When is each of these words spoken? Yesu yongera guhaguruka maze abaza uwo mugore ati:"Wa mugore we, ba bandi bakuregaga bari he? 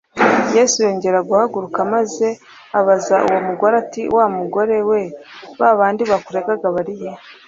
Yesu 0.55 0.77
yongera 0.85 1.19
guhaguruka 1.27 1.79
maze 1.93 2.27
abaza 2.79 3.15
uwo 3.27 3.39
mugore 3.47 3.73
ati:"Wa 3.83 4.25
mugore 4.37 4.75
we, 4.89 5.01
ba 5.59 5.69
bandi 5.79 6.03
bakuregaga 6.11 6.67
bari 6.75 6.95
he? 7.01 7.11